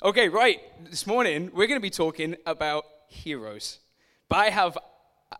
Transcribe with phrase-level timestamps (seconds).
[0.00, 0.60] Okay, right.
[0.88, 3.80] This morning we're going to be talking about heroes.
[4.28, 4.78] But I have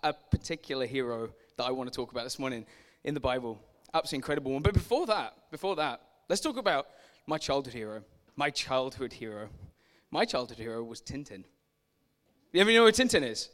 [0.03, 2.67] a particular hero that I want to talk about this morning
[3.05, 3.60] in the Bible.
[3.94, 4.63] Absolutely incredible one.
[4.63, 6.89] But before that, before that, let's talk about
[7.29, 8.02] my childhood hero.
[8.34, 9.48] My childhood hero.
[10.11, 11.45] My childhood hero was Tintin.
[12.52, 13.50] You ever know who Tintin is?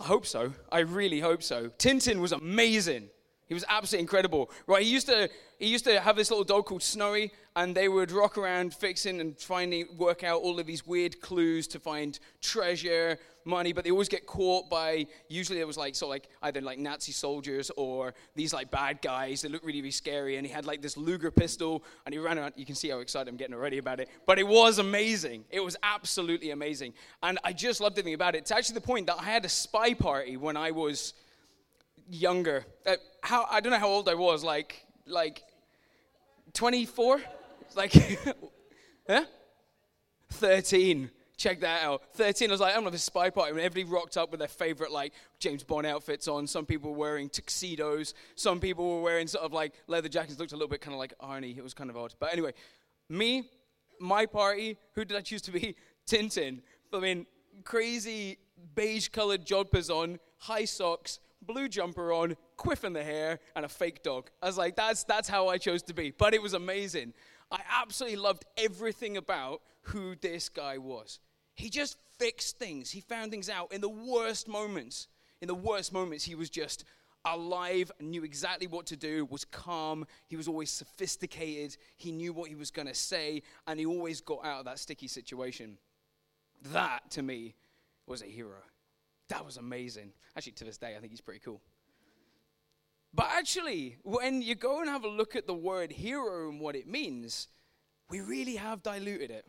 [0.00, 0.54] I hope so.
[0.72, 1.68] I really hope so.
[1.76, 3.10] Tintin was amazing.
[3.48, 4.50] He was absolutely incredible.
[4.66, 7.88] Right, he used to he used to have this little dog called Snowy, and they
[7.88, 12.18] would rock around fixing and to work out all of these weird clues to find
[12.40, 16.60] treasure, money, but they always get caught by usually it was like so like either
[16.60, 20.36] like Nazi soldiers or these like bad guys that look really, really scary.
[20.36, 22.54] And he had like this Luger pistol, and he ran around.
[22.56, 24.08] You can see how excited I'm getting already about it.
[24.26, 25.44] But it was amazing.
[25.50, 28.38] It was absolutely amazing, and I just loved everything about it.
[28.38, 31.14] It's actually the point that I had a spy party when I was
[32.08, 32.64] younger.
[32.86, 35.42] Uh, how I don't know how old I was, like like
[36.54, 37.20] 24,
[37.76, 37.92] like
[39.08, 39.24] huh?
[40.32, 41.10] 13.
[41.36, 42.02] Check that out.
[42.14, 43.52] 13, I was like, I'm on a spy party.
[43.52, 46.48] And everybody rocked up with their favorite, like, James Bond outfits on.
[46.48, 48.12] Some people were wearing tuxedos.
[48.34, 50.38] Some people were wearing sort of like leather jackets.
[50.38, 51.56] Looked a little bit kind of like Arnie.
[51.56, 52.14] It was kind of odd.
[52.18, 52.54] But anyway,
[53.08, 53.48] me,
[54.00, 55.76] my party, who did I choose to be?
[56.08, 56.60] Tintin.
[56.92, 57.26] I mean,
[57.62, 58.38] crazy
[58.74, 63.68] beige colored jodhpurs on, high socks, blue jumper on, quiff in the hair, and a
[63.68, 64.30] fake dog.
[64.42, 66.10] I was like, that's, that's how I chose to be.
[66.10, 67.14] But it was amazing.
[67.50, 71.20] I absolutely loved everything about who this guy was.
[71.54, 72.90] He just fixed things.
[72.90, 75.08] He found things out in the worst moments.
[75.40, 76.84] In the worst moments, he was just
[77.24, 80.06] alive, knew exactly what to do, was calm.
[80.26, 81.76] He was always sophisticated.
[81.96, 84.78] He knew what he was going to say, and he always got out of that
[84.78, 85.78] sticky situation.
[86.72, 87.54] That, to me,
[88.06, 88.62] was a hero.
[89.28, 90.12] That was amazing.
[90.36, 91.60] Actually, to this day, I think he's pretty cool.
[93.12, 96.76] But actually, when you go and have a look at the word hero and what
[96.76, 97.48] it means,
[98.10, 99.46] we really have diluted it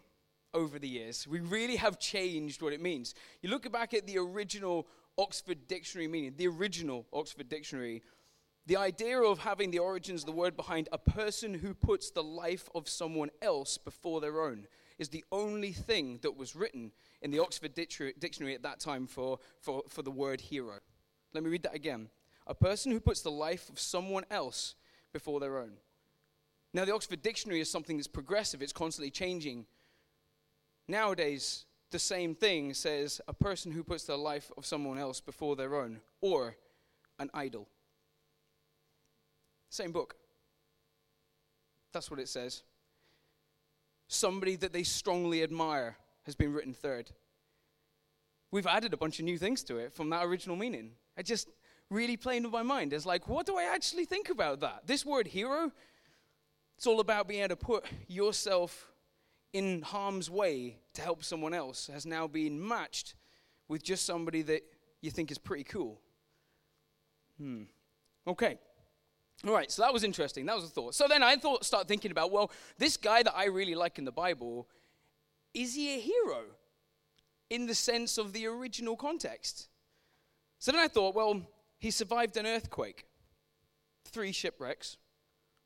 [0.54, 1.28] over the years.
[1.28, 3.14] We really have changed what it means.
[3.42, 8.02] You look back at the original Oxford Dictionary meaning, the original Oxford Dictionary,
[8.66, 12.24] the idea of having the origins of the word behind a person who puts the
[12.24, 14.68] life of someone else before their own
[15.00, 19.40] is the only thing that was written in the Oxford Dictionary at that time for,
[19.62, 20.76] for, for the word hero.
[21.34, 22.10] Let me read that again.
[22.46, 24.76] A person who puts the life of someone else
[25.14, 25.72] before their own.
[26.74, 29.66] Now, the Oxford Dictionary is something that's progressive, it's constantly changing.
[30.88, 35.56] Nowadays, the same thing says a person who puts the life of someone else before
[35.56, 36.56] their own, or
[37.18, 37.68] an idol.
[39.70, 40.16] Same book.
[41.92, 42.64] That's what it says.
[44.10, 47.12] Somebody that they strongly admire has been written third.
[48.52, 50.94] We've added a bunch of new things to it from that original meaning.
[51.16, 51.48] It just
[51.92, 52.92] really playing in my mind.
[52.92, 54.88] It's like, what do I actually think about that?
[54.88, 55.72] This word hero,
[56.76, 58.92] it's all about being able to put yourself
[59.54, 63.14] in harm's way to help someone else has now been matched
[63.68, 64.64] with just somebody that
[65.02, 66.02] you think is pretty cool.
[67.38, 67.64] Hmm.
[68.28, 68.58] Okay.
[69.48, 70.46] All right, so that was interesting.
[70.46, 70.96] That was a thought.
[70.96, 74.06] So then I thought, start thinking about, well, this guy that I really like in
[74.06, 74.68] the Bible,
[75.54, 76.42] is he a hero
[77.50, 79.70] in the sense of the original context?
[80.60, 81.42] So then I thought, well,
[81.80, 83.06] he survived an earthquake,
[84.04, 84.98] three shipwrecks,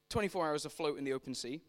[0.09, 1.61] 24 hours afloat in the open sea,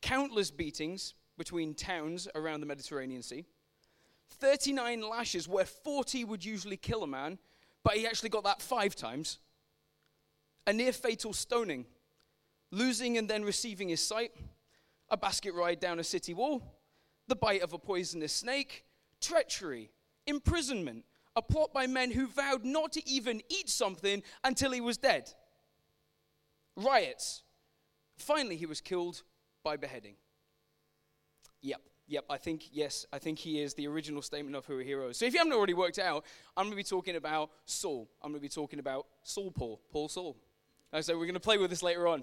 [0.00, 3.44] countless beatings between towns around the Mediterranean Sea,
[4.28, 7.38] 39 lashes where 40 would usually kill a man,
[7.82, 9.40] but he actually got that five times,
[10.70, 11.84] a near fatal stoning,
[12.70, 14.30] losing and then receiving his sight,
[15.08, 16.62] a basket ride down a city wall,
[17.26, 18.84] the bite of a poisonous snake,
[19.20, 19.90] treachery,
[20.28, 21.04] imprisonment,
[21.34, 25.32] a plot by men who vowed not to even eat something until he was dead,
[26.76, 27.42] riots.
[28.16, 29.24] Finally, he was killed
[29.64, 30.14] by beheading.
[31.62, 34.84] Yep, yep, I think, yes, I think he is the original statement of who a
[34.84, 35.16] hero is.
[35.16, 36.24] So if you haven't already worked out,
[36.56, 38.08] I'm going to be talking about Saul.
[38.22, 40.36] I'm going to be talking about Saul Paul, Paul Saul.
[40.92, 42.22] Uh, so we're going to play with this later on.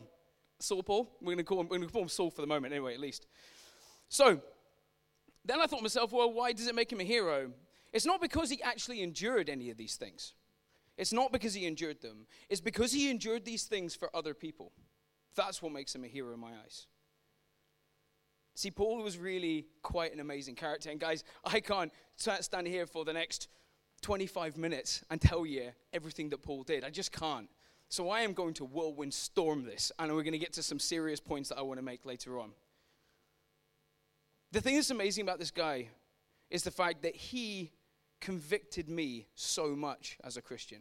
[0.59, 2.47] Saul Paul, we're going to call him, we're going to call him Saul for the
[2.47, 3.27] moment anyway, at least.
[4.09, 4.41] So,
[5.45, 7.51] then I thought to myself, well, why does it make him a hero?
[7.93, 10.33] It's not because he actually endured any of these things.
[10.97, 12.25] It's not because he endured them.
[12.49, 14.71] It's because he endured these things for other people.
[15.35, 16.87] That's what makes him a hero in my eyes.
[18.55, 20.89] See, Paul was really quite an amazing character.
[20.89, 23.47] And guys, I can't stand here for the next
[24.01, 26.83] 25 minutes and tell you everything that Paul did.
[26.83, 27.47] I just can't.
[27.89, 30.79] So I am going to whirlwind storm this, and we're going to get to some
[30.79, 32.51] serious points that I want to make later on.
[34.51, 35.89] The thing that's amazing about this guy
[36.49, 37.71] is the fact that he
[38.19, 40.79] convicted me so much as a Christian.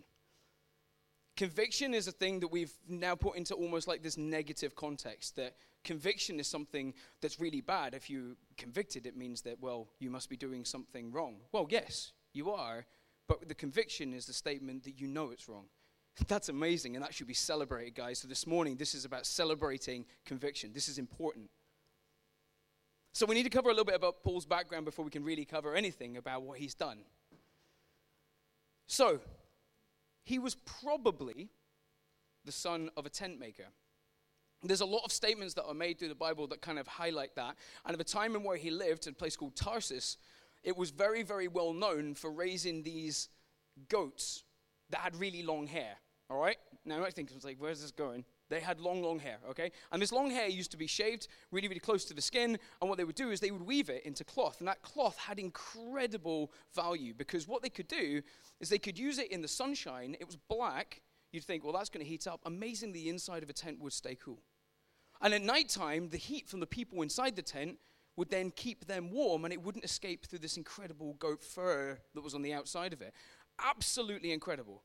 [1.37, 5.55] Conviction is a thing that we've now put into almost like this negative context that
[5.85, 7.95] conviction is something that's really bad.
[7.95, 11.37] If you're convicted, it means that, well, you must be doing something wrong.
[11.53, 12.87] Well, yes, you are,
[13.29, 15.67] but the conviction is the statement that you know it's wrong.
[16.29, 18.21] That's amazing, and that should be celebrated, guys.
[18.21, 20.71] So this morning, this is about celebrating conviction.
[20.73, 21.51] This is important.
[23.13, 25.45] So we need to cover a little bit about Paul's background before we can really
[25.45, 26.99] cover anything about what he's done.
[28.87, 29.21] So,
[30.25, 31.49] he was probably
[32.45, 33.67] the son of a tent maker.
[34.63, 37.35] There's a lot of statements that are made through the Bible that kind of highlight
[37.37, 37.57] that.
[37.85, 40.17] And at the time in where he lived, in a place called Tarsus,
[40.63, 43.29] it was very, very well known for raising these
[43.89, 44.45] goats
[44.91, 45.97] that had really long hair.
[46.29, 46.57] All right?
[46.85, 48.25] Now, I think it's like, where's this going?
[48.49, 49.73] They had long, long hair, okay?
[49.91, 52.59] And this long hair used to be shaved really, really close to the skin.
[52.81, 54.57] And what they would do is they would weave it into cloth.
[54.59, 58.23] And that cloth had incredible value because what they could do
[58.61, 60.17] is they could use it in the sunshine.
[60.19, 61.01] It was black.
[61.33, 62.41] You'd think, well, that's going to heat up.
[62.45, 64.43] Amazingly, the inside of a tent would stay cool.
[65.21, 67.79] And at nighttime, the heat from the people inside the tent
[68.17, 72.25] would then keep them warm and it wouldn't escape through this incredible goat fur that
[72.25, 73.13] was on the outside of it.
[73.59, 74.83] Absolutely incredible.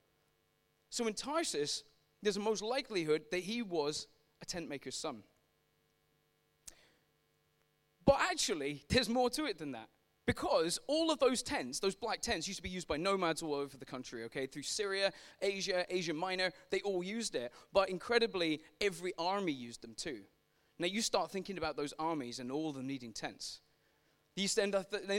[0.91, 1.83] So in Tarsus,
[2.21, 4.07] there's a most likelihood that he was
[4.41, 5.23] a tent maker's son.
[8.05, 9.88] But actually, there's more to it than that.
[10.27, 13.55] Because all of those tents, those black tents, used to be used by nomads all
[13.55, 14.45] over the country, okay?
[14.45, 15.11] Through Syria,
[15.41, 17.51] Asia, Asia Minor, they all used it.
[17.73, 20.19] But incredibly, every army used them too.
[20.77, 23.61] Now you start thinking about those armies and all of them needing tents.
[24.35, 24.71] You then,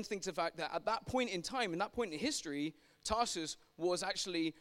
[0.04, 2.74] think the fact that at that point in time, in that point in history,
[3.04, 4.54] Tarsus was actually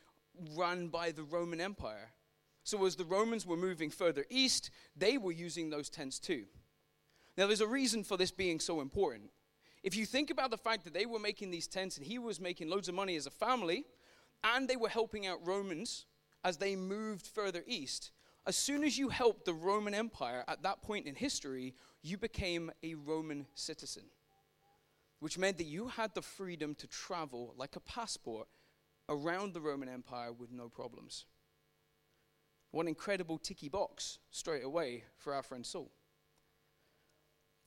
[0.56, 2.12] run by the Roman Empire.
[2.64, 6.46] So as the Romans were moving further east, they were using those tents too.
[7.38, 9.32] Now, there's a reason for this being so important.
[9.84, 12.40] If you think about the fact that they were making these tents and he was
[12.40, 13.86] making loads of money as a family,
[14.44, 16.06] and they were helping out Romans
[16.44, 18.12] as they moved further east,
[18.46, 22.72] as soon as you helped the Roman Empire at that point in history, you became
[22.84, 24.04] a Roman citizen,
[25.20, 28.48] which meant that you had the freedom to travel like a passport
[29.12, 31.26] around the Roman Empire with no problems.
[32.72, 35.92] One incredible ticky box straight away for our friend Saul.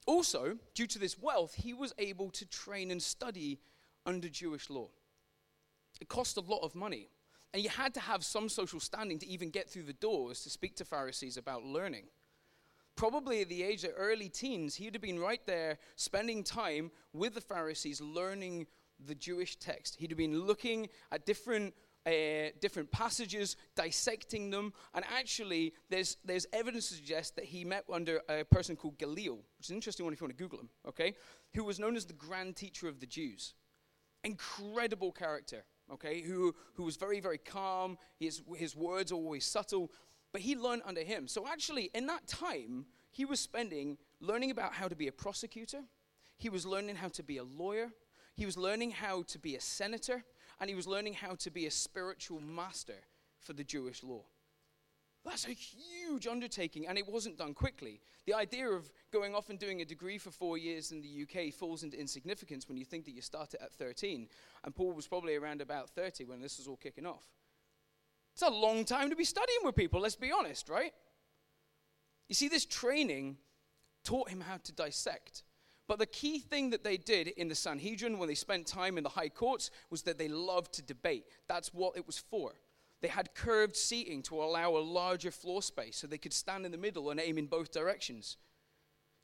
[0.07, 3.61] Also, due to this wealth, he was able to train and study
[4.07, 4.89] under Jewish law.
[6.01, 7.09] It cost a lot of money.
[7.53, 10.51] And you had to have some social standing to even get through the doors to
[10.51, 12.07] speak to Pharisees about learning.
[12.97, 17.35] Probably at the age of early teens, he'd have been right there spending time with
[17.35, 18.67] the Pharisees learning
[19.07, 19.97] the Jewish text.
[19.99, 21.75] He'd been looking at different
[22.07, 27.85] uh, different passages, dissecting them, and actually, there's, there's evidence to suggest that he met
[27.91, 30.59] under a person called Gamaliel, which is an interesting one if you want to Google
[30.59, 31.15] him, okay?
[31.55, 33.55] Who was known as the grand teacher of the Jews.
[34.23, 36.21] Incredible character, okay?
[36.21, 39.91] Who, who was very, very calm, his, his words are always subtle,
[40.33, 41.27] but he learned under him.
[41.27, 45.85] So, actually, in that time, he was spending learning about how to be a prosecutor,
[46.37, 47.93] he was learning how to be a lawyer,
[48.37, 50.25] he was learning how to be a senator
[50.61, 53.05] and he was learning how to be a spiritual master
[53.41, 54.25] for the Jewish law.
[55.25, 58.01] That's a huge undertaking, and it wasn't done quickly.
[58.27, 61.53] The idea of going off and doing a degree for four years in the UK
[61.53, 64.29] falls into insignificance when you think that you started at 13,
[64.65, 67.25] and Paul was probably around about 30 when this was all kicking off.
[68.35, 70.93] It's a long time to be studying with people, let's be honest, right?
[72.29, 73.39] You see, this training
[74.03, 75.43] taught him how to dissect.
[75.87, 79.05] But the key thing that they did in the Sanhedrin when they spent time in
[79.05, 81.27] the high courts was that they loved to debate.
[81.47, 82.53] That's what it was for.
[83.03, 86.73] They had curved seating to allow a larger floor space so they could stand in
[86.73, 88.39] the middle and aim in both directions.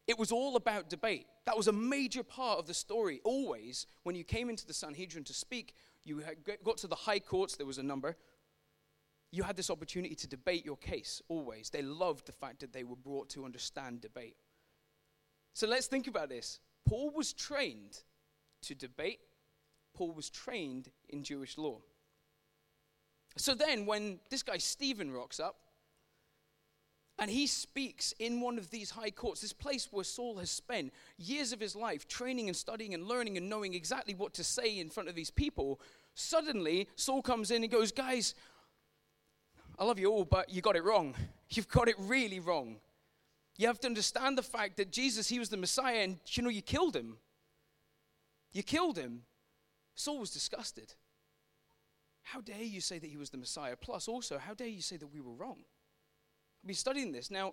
[0.06, 1.26] It was all about debate.
[1.46, 3.20] That was a major part of the story.
[3.24, 6.22] Always, when you came into the Sanhedrin to speak, you
[6.64, 8.16] got to the high courts, there was a number.
[9.32, 11.70] You had this opportunity to debate your case, always.
[11.70, 14.36] They loved the fact that they were brought to understand debate.
[15.52, 16.60] So let's think about this.
[16.88, 17.98] Paul was trained
[18.62, 19.20] to debate,
[19.94, 21.78] Paul was trained in Jewish law.
[23.36, 25.56] So then, when this guy Stephen rocks up,
[27.20, 30.92] and he speaks in one of these high courts, this place where Saul has spent
[31.18, 34.78] years of his life training and studying and learning and knowing exactly what to say
[34.78, 35.80] in front of these people.
[36.14, 38.34] Suddenly, Saul comes in and goes, Guys,
[39.78, 41.14] I love you all, but you got it wrong.
[41.50, 42.76] You've got it really wrong.
[43.60, 46.48] You have to understand the fact that Jesus, he was the Messiah, and you know,
[46.48, 47.18] you killed him.
[48.54, 49.24] You killed him.
[49.94, 50.94] Saul was disgusted.
[52.22, 53.76] How dare you say that he was the Messiah?
[53.76, 55.58] Plus, also, how dare you say that we were wrong?
[55.58, 57.30] I've been studying this.
[57.30, 57.52] Now,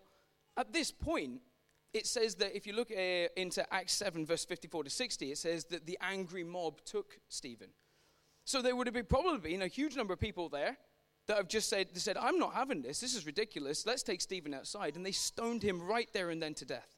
[0.55, 1.41] at this point,
[1.93, 5.37] it says that if you look uh, into Acts 7, verse 54 to 60, it
[5.37, 7.71] says that the angry mob took Stephen.
[8.45, 10.77] So there would have been probably been a huge number of people there
[11.27, 12.99] that have just said, said, I'm not having this.
[12.99, 13.85] This is ridiculous.
[13.85, 14.95] Let's take Stephen outside.
[14.95, 16.95] And they stoned him right there and then to death.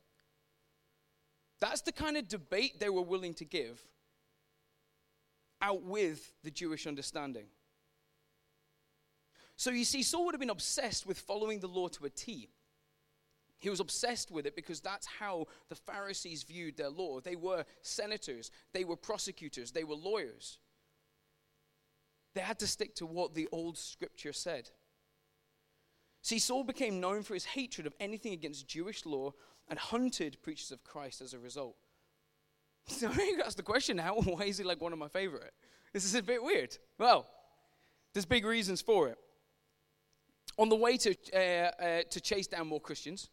[1.60, 3.82] That's the kind of debate they were willing to give
[5.62, 7.46] out with the Jewish understanding.
[9.58, 12.50] So you see, Saul would have been obsessed with following the law to a T.
[13.60, 17.20] He was obsessed with it because that's how the Pharisees viewed their law.
[17.20, 20.60] They were senators, they were prosecutors, they were lawyers.
[22.40, 24.70] They had to stick to what the old scripture said.
[26.22, 29.34] See, Saul became known for his hatred of anything against Jewish law
[29.68, 31.76] and hunted preachers of Christ as a result.
[32.88, 34.16] So that's the question now.
[34.24, 35.54] Why is he like one of my favorite?
[35.92, 36.78] This is a bit weird.
[36.98, 37.28] Well,
[38.14, 39.18] there's big reasons for it.
[40.58, 43.30] On the way to, uh, uh, to chase down more Christians,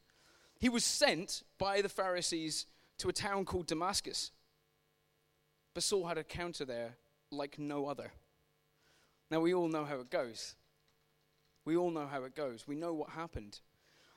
[0.59, 2.67] he was sent by the Pharisees
[2.99, 4.33] to a town called Damascus.
[5.75, 6.97] But Saul had a counter there
[7.31, 8.11] like no other.
[9.31, 10.55] Now, we all know how it goes.
[11.65, 12.67] We all know how it goes.
[12.67, 13.61] We know what happened.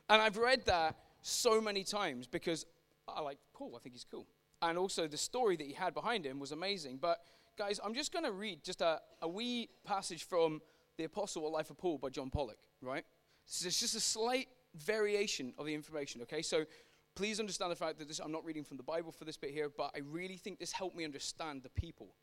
[0.07, 2.65] And I've read that so many times because
[3.07, 3.73] I like Paul.
[3.75, 4.27] I think he's cool.
[4.61, 6.97] And also, the story that he had behind him was amazing.
[7.01, 7.19] But,
[7.57, 10.61] guys, I'm just going to read just a, a wee passage from
[10.97, 13.05] The Apostle, A Life of Paul by John Pollock, right?
[13.45, 16.43] So it's just a slight variation of the information, okay?
[16.43, 16.65] So
[17.15, 19.51] please understand the fact that this, I'm not reading from the Bible for this bit
[19.51, 22.13] here, but I really think this helped me understand the people.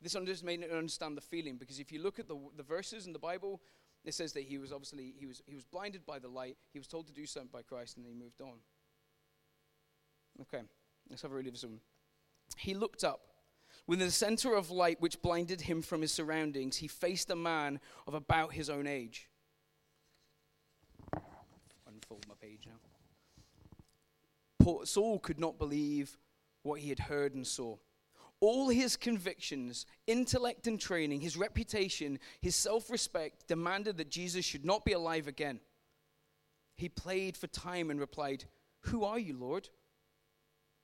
[0.00, 3.06] This just made me understand the feeling because if you look at the, the verses
[3.06, 3.60] in the Bible,
[4.04, 6.56] it says that he was obviously he was he was blinded by the light.
[6.72, 8.58] He was told to do something by Christ, and then he moved on.
[10.42, 10.62] Okay,
[11.10, 11.80] let's have a read of this one.
[12.56, 13.20] He looked up.
[13.86, 17.80] Within the center of light which blinded him from his surroundings, he faced a man
[18.06, 19.28] of about his own age.
[21.86, 22.74] Unfold my page now.
[24.84, 26.18] Saul could not believe
[26.62, 27.76] what he had heard and saw
[28.40, 34.64] all his convictions, intellect and training, his reputation, his self respect demanded that Jesus should
[34.64, 35.60] not be alive again.
[36.76, 38.44] He played for time and replied,
[38.82, 39.68] Who are you, Lord?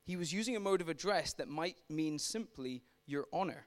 [0.04, 3.66] He was using a mode of address that might mean simply, Your honor.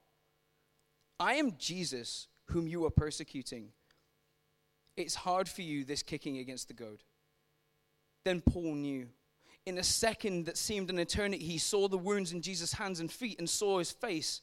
[1.20, 3.70] I am Jesus, whom you are persecuting.
[4.96, 7.04] It's hard for you, this kicking against the goad.
[8.26, 9.08] Then Paul knew
[9.68, 13.12] in a second that seemed an eternity, he saw the wounds in Jesus' hands and
[13.12, 14.42] feet and saw his face.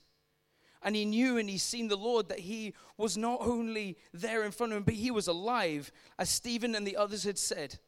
[0.82, 4.50] And he knew and he seen the Lord that he was not only there in
[4.50, 7.78] front of him, but he was alive, as Stephen and the others had said.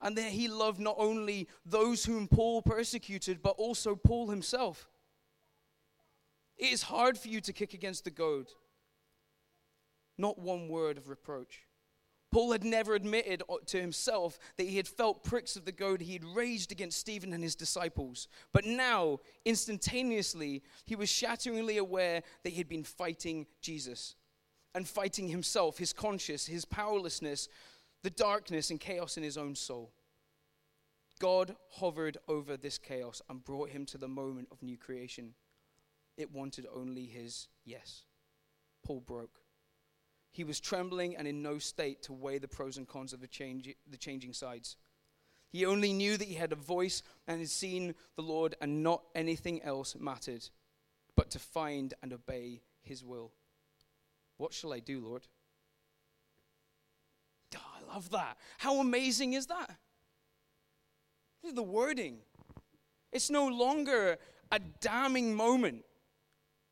[0.00, 4.88] And that he loved not only those whom Paul persecuted, but also Paul himself.
[6.56, 8.52] It is hard for you to kick against the goad.
[10.16, 11.65] Not one word of reproach.
[12.36, 16.02] Paul had never admitted uh, to himself that he had felt pricks of the goad
[16.02, 18.28] he had raged against Stephen and his disciples.
[18.52, 24.16] But now, instantaneously, he was shatteringly aware that he had been fighting Jesus
[24.74, 27.48] and fighting himself, his conscience, his powerlessness,
[28.02, 29.94] the darkness and chaos in his own soul.
[31.18, 35.32] God hovered over this chaos and brought him to the moment of new creation.
[36.18, 38.02] It wanted only his yes.
[38.84, 39.45] Paul broke.
[40.36, 43.26] He was trembling and in no state to weigh the pros and cons of the,
[43.26, 44.76] change, the changing sides.
[45.48, 49.02] He only knew that he had a voice and had seen the Lord, and not
[49.14, 50.46] anything else mattered,
[51.16, 53.32] but to find and obey his will.
[54.36, 55.26] What shall I do, Lord?
[57.56, 58.36] Oh, I love that.
[58.58, 59.70] How amazing is that?
[61.42, 62.18] Look at The wording.
[63.10, 64.18] It's no longer
[64.52, 65.86] a damning moment.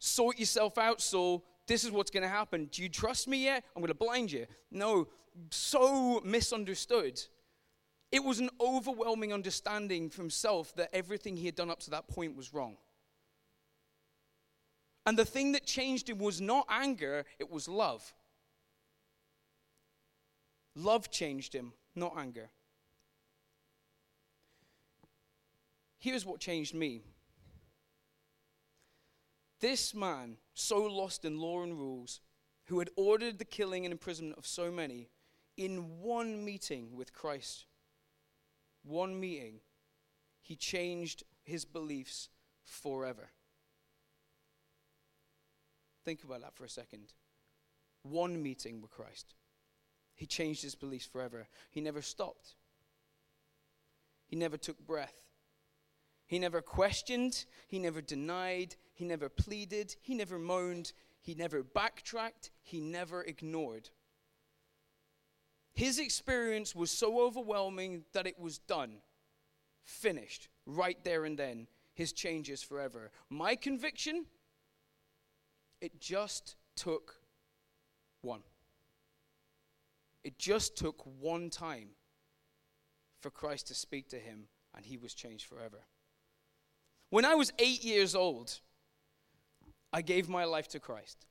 [0.01, 2.67] Sort yourself out, Saul this is what's going to happen.
[2.71, 3.65] Do you trust me yet?
[3.75, 4.47] I'm going to blind you.
[4.71, 5.09] No,
[5.51, 7.21] so misunderstood.
[8.13, 12.07] It was an overwhelming understanding for himself that everything he had done up to that
[12.09, 12.77] point was wrong.
[15.07, 18.15] And the thing that changed him was not anger, it was love.
[20.75, 22.51] Love changed him, not anger.
[25.99, 27.03] Here's what changed me
[29.65, 32.21] this man, so lost in law and rules,
[32.67, 35.09] who had ordered the killing and imprisonment of so many,
[35.57, 37.65] in one meeting with Christ,
[38.83, 39.61] one meeting,
[40.43, 42.29] he changed his beliefs
[42.63, 43.31] forever.
[46.05, 47.15] Think about that for a second.
[48.03, 49.35] One meeting with Christ.
[50.15, 51.49] He changed his beliefs forever.
[51.71, 52.57] He never stopped.
[54.27, 55.24] He never took breath.
[56.27, 62.51] He never questioned, he never denied, he never pleaded, he never moaned, he never backtracked,
[62.63, 63.91] he never ignored.
[65.73, 68.99] His experience was so overwhelming that it was done,
[69.83, 71.67] finished, right there and then.
[71.95, 73.13] His changes forever.
[73.31, 74.27] My conviction,
[75.81, 77.15] it just took
[78.21, 78.43] one.
[80.25, 81.91] It just took one time
[83.21, 85.87] for Christ to speak to him, and he was changed forever.
[87.15, 88.59] When I was eight years old,
[89.93, 91.27] I gave my life to Christ.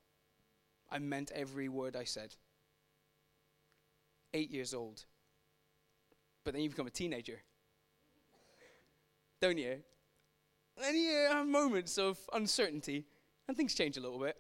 [0.90, 2.36] I meant every word I said.
[4.34, 5.04] Eight years old.
[6.46, 7.42] But then you become a teenager.
[9.42, 9.84] Don't you?
[10.82, 13.04] And you have moments of uncertainty,
[13.50, 14.38] and things change a little bit.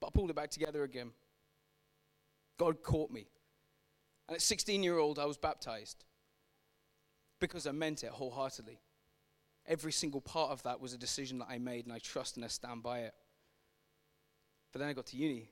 [0.00, 1.10] But I pulled it back together again.
[2.58, 3.26] God caught me.
[4.28, 6.06] And at 16 year old, I was baptized
[7.38, 8.80] because I meant it wholeheartedly.
[9.66, 12.44] Every single part of that was a decision that I made, and I trust and
[12.44, 13.14] I stand by it.
[14.72, 15.50] But then I got to uni.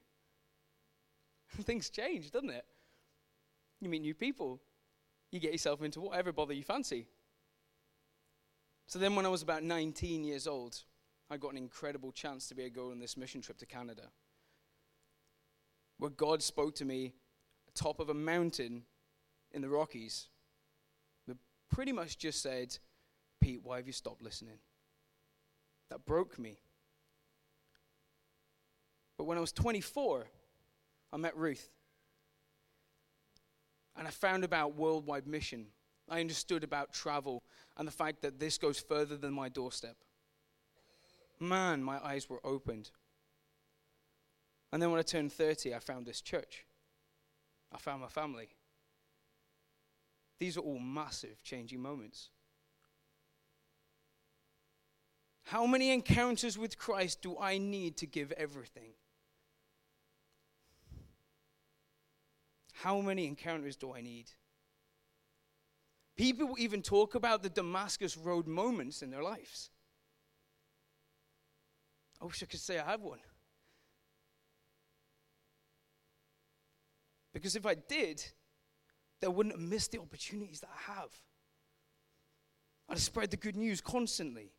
[1.63, 2.65] Things change, doesn't it?
[3.81, 4.61] You meet new people.
[5.31, 7.07] You get yourself into whatever bother you fancy.
[8.87, 10.83] So then, when I was about 19 years old,
[11.31, 14.11] I got an incredible chance to be a go on this mission trip to Canada,
[15.99, 17.15] where God spoke to me
[17.75, 18.83] top of a mountain
[19.53, 20.29] in the Rockies
[21.27, 21.37] that
[21.71, 22.77] pretty much just said,
[23.41, 24.59] Pete, why have you stopped listening?
[25.89, 26.59] That broke me.
[29.17, 30.27] But when I was 24,
[31.13, 31.69] I met Ruth.
[33.97, 35.67] And I found about worldwide mission.
[36.09, 37.43] I understood about travel
[37.77, 39.97] and the fact that this goes further than my doorstep.
[41.39, 42.91] Man, my eyes were opened.
[44.73, 46.67] And then when I turned 30, I found this church.
[47.73, 48.49] I found my family.
[50.39, 52.31] These are all massive changing moments.
[55.51, 58.93] How many encounters with Christ do I need to give everything?
[62.73, 64.31] How many encounters do I need?
[66.17, 69.71] People even talk about the Damascus Road moments in their lives.
[72.23, 73.19] I wish I could say I have one.
[77.35, 78.25] Because if I did,
[79.21, 81.11] I wouldn't have missed the opportunities that I have.
[82.89, 84.53] I'd have spread the good news constantly.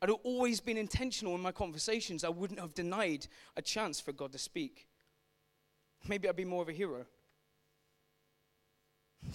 [0.00, 2.22] I'd always been intentional in my conversations.
[2.22, 4.86] I wouldn't have denied a chance for God to speak.
[6.06, 7.06] Maybe I'd be more of a hero.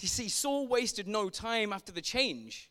[0.00, 2.70] You see, Saul wasted no time after the change.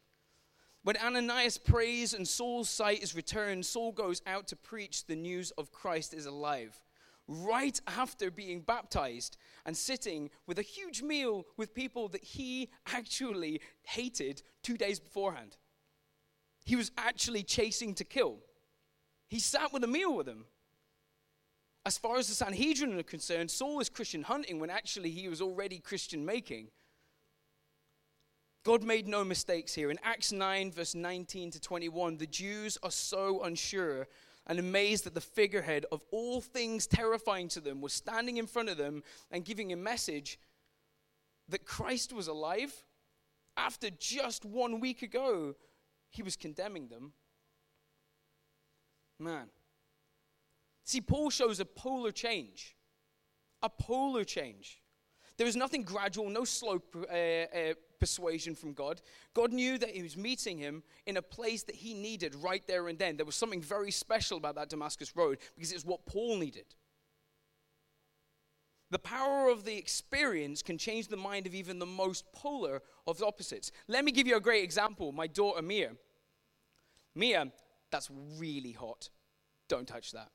[0.84, 5.52] When Ananias prays and Saul's sight is returned, Saul goes out to preach the news
[5.52, 6.82] of Christ is alive.
[7.28, 13.62] Right after being baptized and sitting with a huge meal with people that he actually
[13.84, 15.56] hated two days beforehand.
[16.66, 18.38] He was actually chasing to kill.
[19.28, 20.46] He sat with a meal with them.
[21.86, 25.42] As far as the Sanhedrin are concerned, Saul is Christian hunting when actually he was
[25.42, 26.68] already Christian making.
[28.64, 29.92] God made no mistakes here.
[29.92, 34.08] In Acts 9, verse 19 to 21, the Jews are so unsure
[34.48, 38.70] and amazed that the figurehead of all things terrifying to them was standing in front
[38.70, 40.40] of them and giving a message
[41.50, 42.86] that Christ was alive
[43.58, 45.56] after just one week ago
[46.14, 47.14] he was condemning them.
[49.20, 49.48] Man.
[50.84, 52.76] See, Paul shows a polar change.
[53.62, 54.82] A polar change.
[55.38, 59.02] There was nothing gradual, no slow uh, uh, persuasion from God.
[59.34, 62.88] God knew that he was meeting him in a place that he needed right there
[62.90, 63.18] and then.
[63.18, 66.76] There was something very special about that Damascus road because it's what Paul needed.
[68.94, 73.24] The power of the experience can change the mind of even the most polar of
[73.24, 73.72] opposites.
[73.88, 75.12] Let me give you a great example.
[75.12, 75.94] My daughter, Mia.
[77.16, 77.52] Mia,
[77.90, 79.10] that's really hot.
[79.68, 80.30] Don't touch that.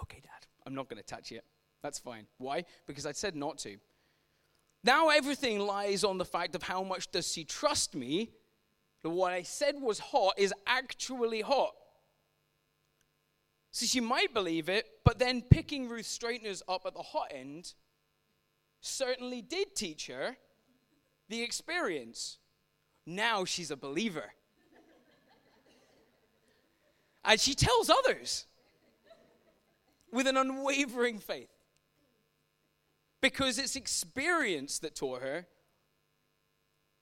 [0.00, 1.44] Okay, Dad, I'm not going to touch it.
[1.82, 2.28] That's fine.
[2.38, 2.64] Why?
[2.86, 3.76] Because I said not to.
[4.84, 8.30] Now everything lies on the fact of how much does she trust me.
[9.02, 11.72] That what I said was hot is actually hot.
[13.76, 17.74] So she might believe it, but then picking Ruth straighteners up at the hot end
[18.80, 20.38] certainly did teach her
[21.28, 22.38] the experience.
[23.04, 24.32] Now she's a believer.
[27.22, 28.46] and she tells others
[30.10, 31.52] with an unwavering faith.
[33.20, 35.48] Because it's experience that taught her,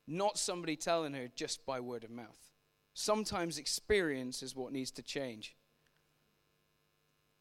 [0.09, 2.51] not somebody telling her just by word of mouth.
[2.95, 5.55] Sometimes experience is what needs to change.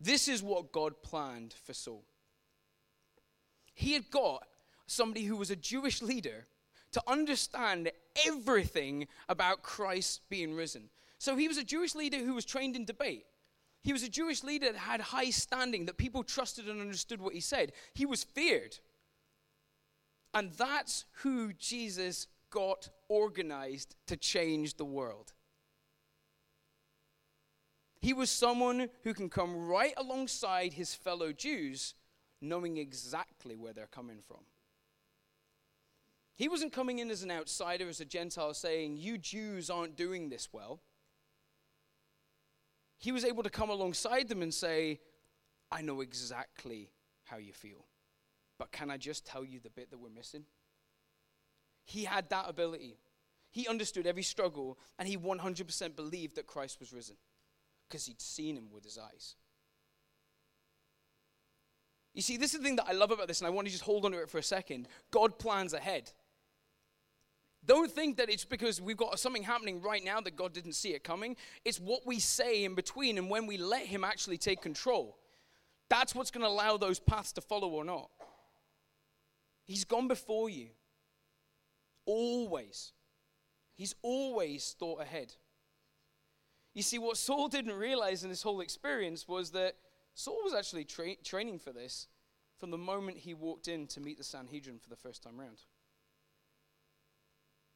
[0.04, 2.04] This is what God planned for Saul.
[3.74, 4.44] He had got
[4.86, 6.46] somebody who was a Jewish leader
[6.92, 7.90] to understand
[8.28, 10.90] everything about Christ being risen.
[11.20, 13.26] So he was a Jewish leader who was trained in debate.
[13.82, 17.34] He was a Jewish leader that had high standing, that people trusted and understood what
[17.34, 17.72] he said.
[17.94, 18.78] He was feared.
[20.34, 25.32] And that's who Jesus got organized to change the world.
[28.04, 31.96] He was someone who can come right alongside his fellow Jews,
[32.42, 34.42] knowing exactly where they're coming from.
[36.36, 40.28] He wasn't coming in as an outsider, as a Gentile, saying, You Jews aren't doing
[40.28, 40.82] this well.
[42.98, 45.00] He was able to come alongside them and say,
[45.72, 46.90] I know exactly
[47.24, 47.86] how you feel.
[48.60, 50.44] But can I just tell you the bit that we're missing?
[51.86, 52.98] He had that ability.
[53.50, 57.16] He understood every struggle, and he 100% believed that Christ was risen
[57.88, 59.36] because he'd seen him with his eyes.
[62.14, 63.72] You see, this is the thing that I love about this, and I want to
[63.72, 64.88] just hold on to it for a second.
[65.12, 66.12] God plans ahead.
[67.66, 70.94] Don't think that it's because we've got something happening right now that God didn't see
[70.94, 71.36] it coming.
[71.64, 75.18] It's what we say in between and when we let Him actually take control.
[75.90, 78.10] That's what's going to allow those paths to follow or not.
[79.64, 80.68] He's gone before you.
[82.06, 82.92] Always.
[83.76, 85.34] He's always thought ahead.
[86.74, 89.76] You see, what Saul didn't realize in this whole experience was that
[90.16, 92.08] Saul was actually tra- training for this
[92.60, 95.58] from the moment he walked in to meet the Sanhedrin for the first time round.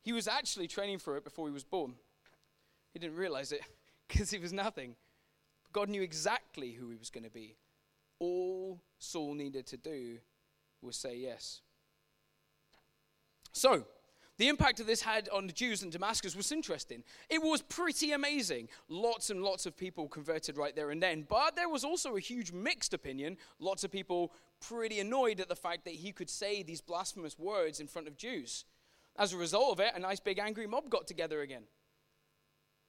[0.01, 1.95] He was actually training for it before he was born.
[2.93, 3.61] He didn't realize it
[4.07, 4.95] because he was nothing.
[5.73, 7.55] God knew exactly who he was going to be.
[8.19, 10.17] All Saul needed to do
[10.81, 11.61] was say yes.
[13.51, 13.85] So,
[14.37, 17.03] the impact of this had on the Jews in Damascus was interesting.
[17.29, 18.69] It was pretty amazing.
[18.87, 21.25] Lots and lots of people converted right there and then.
[21.27, 23.37] But there was also a huge mixed opinion.
[23.59, 27.79] Lots of people pretty annoyed at the fact that he could say these blasphemous words
[27.79, 28.65] in front of Jews.
[29.17, 31.63] As a result of it, a nice big angry mob got together again.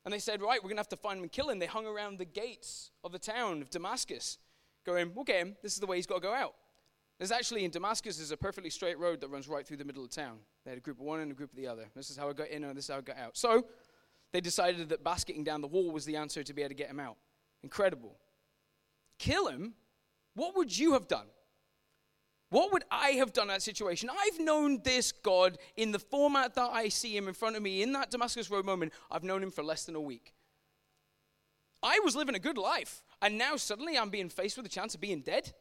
[0.04, 1.58] And they said, Right, we're going to have to find him and kill him.
[1.58, 4.38] They hung around the gates of the town of Damascus,
[4.84, 5.56] going, We'll get him.
[5.62, 6.54] This is the way he's got to go out.
[7.18, 10.04] There's actually in Damascus, there's a perfectly straight road that runs right through the middle
[10.04, 10.38] of town.
[10.64, 11.86] They had a group of one and a group of the other.
[11.96, 13.36] This is how I got in and this is how I got out.
[13.36, 13.66] So
[14.32, 16.88] they decided that basketing down the wall was the answer to be able to get
[16.88, 17.16] him out.
[17.62, 18.16] Incredible.
[19.18, 19.74] Kill him?
[20.34, 21.26] What would you have done?
[22.50, 24.08] What would I have done in that situation?
[24.10, 27.82] I've known this God in the format that I see him in front of me
[27.82, 28.92] in that Damascus Road moment.
[29.10, 30.32] I've known him for less than a week.
[31.82, 34.94] I was living a good life, and now suddenly I'm being faced with the chance
[34.94, 35.52] of being dead.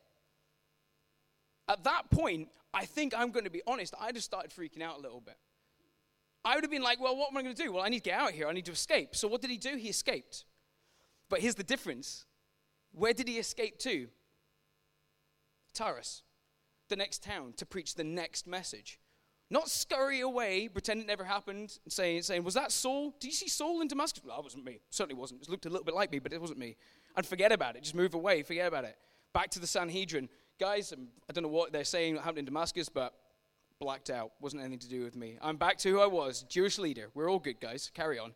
[1.67, 4.97] At that point, I think I'm going to be honest, I just started freaking out
[4.97, 5.37] a little bit.
[6.45, 7.73] I would have been like, well, what am I going to do?
[7.73, 8.47] Well, I need to get out of here.
[8.47, 9.15] I need to escape.
[9.15, 9.75] So what did he do?
[9.75, 10.45] He escaped.
[11.29, 12.25] But here's the difference.
[12.93, 14.07] Where did he escape to?
[15.73, 16.23] Tyrus,
[16.89, 18.99] the next town, to preach the next message.
[19.49, 23.13] Not scurry away, pretend it never happened, and saying, saying, Was that Saul?
[23.19, 24.23] Did you see Saul in Damascus?
[24.25, 24.79] Well, that wasn't me.
[24.89, 25.41] Certainly wasn't.
[25.41, 26.75] It looked a little bit like me, but it wasn't me.
[27.15, 27.83] And forget about it.
[27.83, 28.43] Just move away.
[28.43, 28.97] Forget about it.
[29.33, 32.45] Back to the Sanhedrin guys, um, I don't know what they're saying what happened in
[32.45, 33.13] Damascus, but
[33.79, 34.31] blacked out.
[34.41, 35.37] Wasn't anything to do with me.
[35.41, 37.09] I'm back to who I was, Jewish leader.
[37.13, 37.91] We're all good, guys.
[37.93, 38.33] Carry on.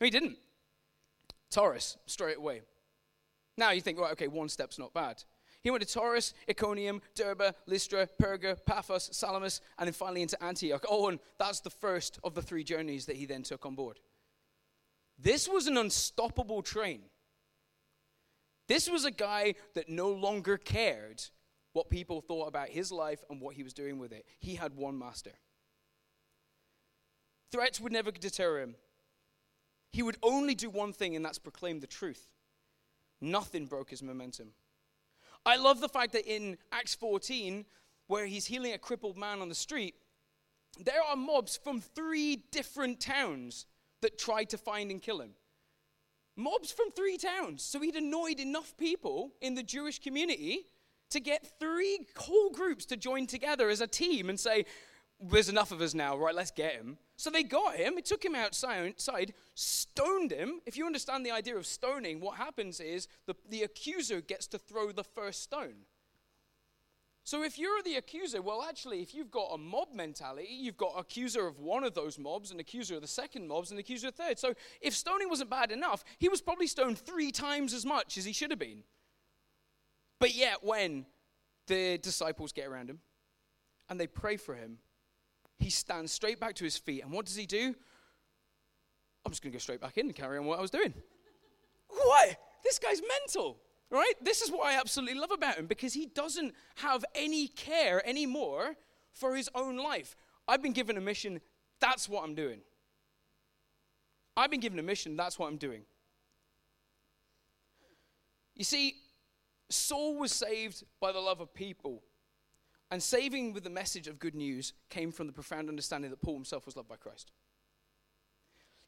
[0.00, 0.36] he didn't.
[1.50, 2.62] Tarsus, straight away.
[3.56, 5.22] Now you think, right, okay, one step's not bad.
[5.62, 10.84] He went to Tarsus, Iconium, Derbe, Lystra, Perga, Paphos, Salamis, and then finally into Antioch.
[10.88, 13.98] Oh, and that's the first of the three journeys that he then took on board.
[15.18, 17.02] This was an unstoppable train.
[18.66, 21.22] This was a guy that no longer cared
[21.72, 24.24] what people thought about his life and what he was doing with it.
[24.38, 25.32] He had one master.
[27.52, 28.76] Threats would never deter him.
[29.92, 32.26] He would only do one thing, and that's proclaim the truth.
[33.20, 34.52] Nothing broke his momentum.
[35.46, 37.64] I love the fact that in Acts 14,
[38.06, 39.94] where he's healing a crippled man on the street,
[40.80, 43.66] there are mobs from three different towns
[44.00, 45.34] that tried to find and kill him
[46.36, 47.62] mobs from three towns.
[47.62, 50.66] So he'd annoyed enough people in the Jewish community
[51.10, 54.64] to get three whole groups to join together as a team and say,
[55.20, 56.34] There's enough of us now, right?
[56.34, 56.98] Let's get him.
[57.16, 58.94] So they got him, it took him outside,
[59.54, 60.60] stoned him.
[60.66, 64.58] If you understand the idea of stoning, what happens is the, the accuser gets to
[64.58, 65.86] throw the first stone.
[67.26, 70.92] So if you're the accuser, well, actually, if you've got a mob mentality, you've got
[70.98, 74.16] accuser of one of those mobs, and accuser of the second mobs, and accuser of
[74.16, 74.38] the third.
[74.38, 78.26] So if stoning wasn't bad enough, he was probably stoned three times as much as
[78.26, 78.82] he should have been.
[80.20, 81.06] But yet, when
[81.66, 83.00] the disciples get around him
[83.88, 84.76] and they pray for him,
[85.58, 87.02] he stands straight back to his feet.
[87.02, 87.74] And what does he do?
[89.24, 90.92] I'm just going to go straight back in and carry on what I was doing.
[91.88, 92.36] what?
[92.62, 93.56] This guy's mental.
[93.90, 94.14] Right?
[94.20, 98.76] This is what I absolutely love about him because he doesn't have any care anymore
[99.12, 100.16] for his own life.
[100.48, 101.40] I've been given a mission,
[101.80, 102.60] that's what I'm doing.
[104.36, 105.82] I've been given a mission, that's what I'm doing.
[108.56, 108.96] You see,
[109.70, 112.02] Saul was saved by the love of people.
[112.90, 116.34] And saving with the message of good news came from the profound understanding that Paul
[116.34, 117.32] himself was loved by Christ.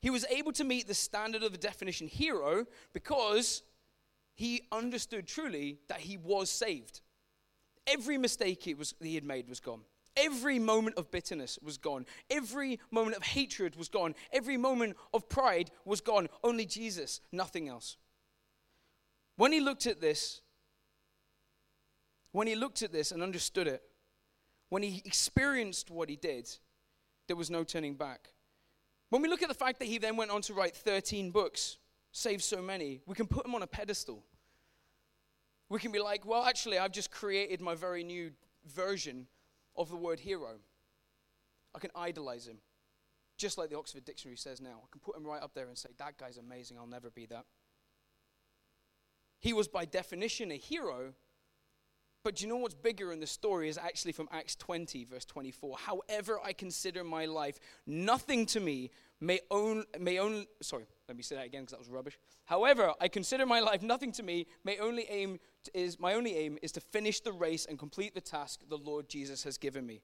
[0.01, 3.63] He was able to meet the standard of the definition hero because
[4.37, 7.01] he understood truly that he was saved.
[7.87, 9.81] Every mistake he, was, he had made was gone.
[10.17, 12.07] Every moment of bitterness was gone.
[12.31, 14.15] Every moment of hatred was gone.
[14.33, 16.29] Every moment of pride was gone.
[16.45, 17.97] Only Jesus, nothing else.
[19.37, 20.41] When he looked at this,
[22.33, 23.83] when he looked at this and understood it,
[24.69, 26.49] when he experienced what he did,
[27.27, 28.29] there was no turning back.
[29.11, 31.79] When we look at the fact that he then went on to write 13 books,
[32.17, 34.25] save so many, we can put him on a pedestal.
[35.69, 38.31] We can be like, well, actually, I've just created my very new
[38.75, 39.27] version
[39.77, 40.55] of the word hero.
[41.75, 42.57] I can idolize him,
[43.37, 44.81] just like the Oxford Dictionary says now.
[44.83, 47.27] I can put him right up there and say, that guy's amazing, I'll never be
[47.27, 47.45] that.
[49.39, 51.13] He was by definition a hero,
[52.25, 55.27] but do you know what's bigger in the story is actually from Acts 20, verse
[55.27, 55.77] 24.
[55.79, 61.23] However, I consider my life, nothing to me may own, may own, sorry, let me
[61.23, 62.19] say that again because that was rubbish.
[62.45, 65.39] However, I consider my life nothing to me, may only aim
[65.75, 69.09] is my only aim is to finish the race and complete the task the Lord
[69.09, 70.03] Jesus has given me.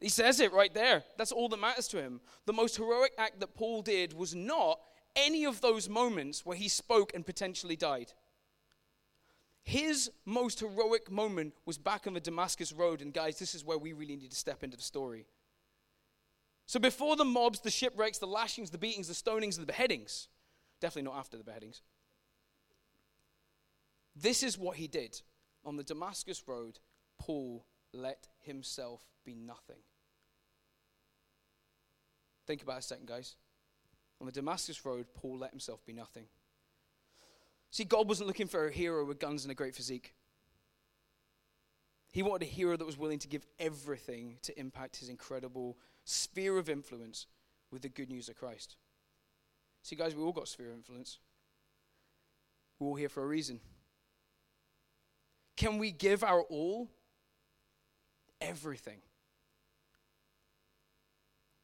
[0.00, 1.02] He says it right there.
[1.18, 2.20] That's all that matters to him.
[2.46, 4.80] The most heroic act that Paul did was not
[5.14, 8.12] any of those moments where he spoke and potentially died.
[9.62, 13.76] His most heroic moment was back on the Damascus Road, and guys, this is where
[13.76, 15.26] we really need to step into the story.
[16.70, 20.28] So, before the mobs, the shipwrecks, the lashings, the beatings, the stonings, and the beheadings,
[20.80, 21.82] definitely not after the beheadings,
[24.14, 25.20] this is what he did.
[25.64, 26.78] On the Damascus Road,
[27.18, 29.80] Paul let himself be nothing.
[32.46, 33.34] Think about it a second, guys.
[34.20, 36.26] On the Damascus Road, Paul let himself be nothing.
[37.72, 40.14] See, God wasn't looking for a hero with guns and a great physique.
[42.12, 45.76] He wanted a hero that was willing to give everything to impact his incredible
[46.10, 47.26] sphere of influence
[47.70, 48.76] with the good news of Christ.
[49.82, 51.18] See, guys, we all got sphere of influence.
[52.78, 53.60] We're all here for a reason.
[55.56, 56.90] Can we give our all?
[58.40, 58.98] Everything.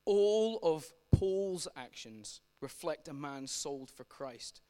[0.04, 4.60] All of Paul's actions reflect a man sold for Christ,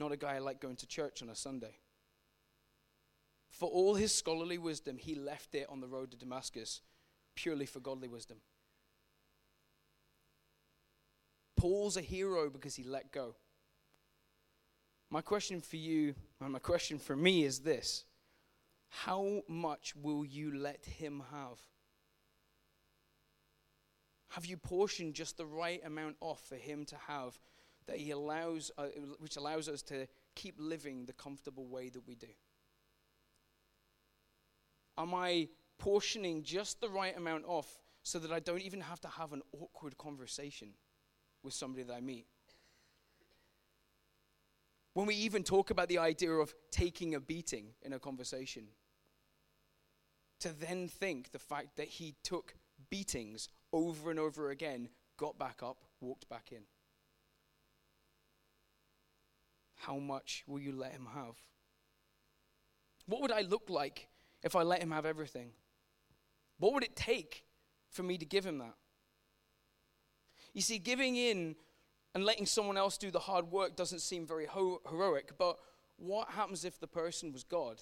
[0.00, 1.78] not a guy like going to church on a Sunday.
[3.50, 6.80] For all his scholarly wisdom, he left it on the road to Damascus
[7.34, 8.38] purely for godly wisdom.
[11.58, 13.34] Paul's a hero because he let go.
[15.10, 18.04] My question for you, and my question for me is this
[18.90, 21.58] how much will you let Him have?
[24.30, 27.38] Have you portioned just the right amount off for Him to have
[27.86, 28.86] that He allows, uh,
[29.18, 32.28] which allows us to keep living the comfortable way that we do?
[34.96, 39.08] Am I portioning just the right amount off so that I don't even have to
[39.08, 40.74] have an awkward conversation
[41.42, 42.26] with somebody that I meet?
[44.94, 48.64] When we even talk about the idea of taking a beating in a conversation,
[50.40, 52.54] to then think the fact that he took
[52.90, 56.62] beatings over and over again, got back up, walked back in.
[59.76, 61.36] How much will you let him have?
[63.06, 64.08] What would I look like
[64.42, 65.52] if I let him have everything?
[66.58, 67.44] What would it take
[67.90, 68.74] for me to give him that?
[70.58, 71.54] You see, giving in
[72.16, 75.56] and letting someone else do the hard work doesn't seem very ho- heroic, but
[75.98, 77.80] what happens if the person was God?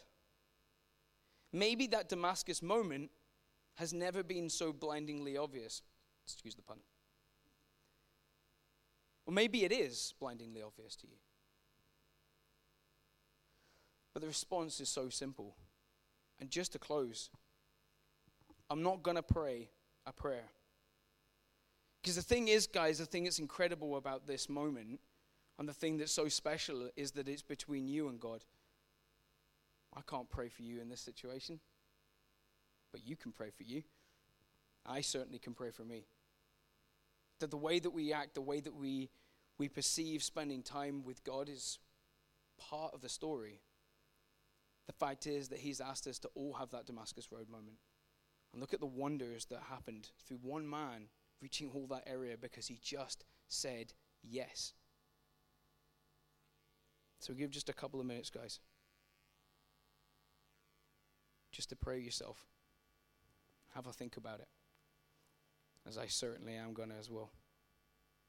[1.54, 3.10] Maybe that Damascus moment
[3.76, 5.80] has never been so blindingly obvious.
[6.26, 6.76] Excuse the pun.
[9.24, 11.16] Or maybe it is blindingly obvious to you.
[14.12, 15.56] But the response is so simple.
[16.38, 17.30] And just to close,
[18.68, 19.70] I'm not going to pray
[20.04, 20.50] a prayer.
[22.06, 25.00] Because the thing is, guys, the thing that's incredible about this moment
[25.58, 28.44] and the thing that's so special is that it's between you and God.
[29.92, 31.58] I can't pray for you in this situation,
[32.92, 33.82] but you can pray for you.
[34.86, 36.06] I certainly can pray for me.
[37.40, 39.10] That the way that we act, the way that we,
[39.58, 41.80] we perceive spending time with God is
[42.56, 43.58] part of the story.
[44.86, 47.78] The fact is that He's asked us to all have that Damascus Road moment.
[48.52, 51.08] And look at the wonders that happened through one man
[51.40, 54.72] reaching all that area because he just said yes.
[57.18, 58.60] So give just a couple of minutes, guys,
[61.50, 62.46] just to pray yourself.
[63.74, 64.48] Have a think about it,
[65.86, 67.30] as I certainly am going to as well.